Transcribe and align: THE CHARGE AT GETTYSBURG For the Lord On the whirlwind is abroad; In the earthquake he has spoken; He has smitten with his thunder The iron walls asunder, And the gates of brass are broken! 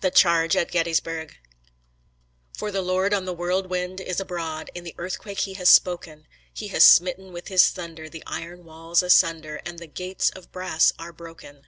THE 0.00 0.10
CHARGE 0.10 0.56
AT 0.56 0.70
GETTYSBURG 0.70 1.36
For 2.56 2.70
the 2.72 2.80
Lord 2.80 3.12
On 3.12 3.26
the 3.26 3.34
whirlwind 3.34 4.00
is 4.00 4.18
abroad; 4.18 4.70
In 4.74 4.82
the 4.82 4.94
earthquake 4.96 5.40
he 5.40 5.52
has 5.60 5.68
spoken; 5.68 6.26
He 6.54 6.68
has 6.68 6.82
smitten 6.82 7.34
with 7.34 7.48
his 7.48 7.68
thunder 7.68 8.08
The 8.08 8.22
iron 8.26 8.64
walls 8.64 9.02
asunder, 9.02 9.60
And 9.66 9.78
the 9.78 9.86
gates 9.86 10.30
of 10.30 10.50
brass 10.50 10.94
are 10.98 11.12
broken! 11.12 11.66